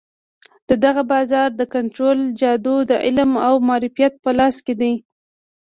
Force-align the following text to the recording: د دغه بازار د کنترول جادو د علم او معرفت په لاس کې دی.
د 0.69 0.71
دغه 0.85 1.01
بازار 1.13 1.49
د 1.55 1.61
کنترول 1.75 2.19
جادو 2.39 2.75
د 2.89 2.91
علم 3.05 3.31
او 3.47 3.53
معرفت 3.67 4.13
په 4.23 4.29
لاس 4.39 4.55
کې 4.65 4.73
دی. 4.81 4.93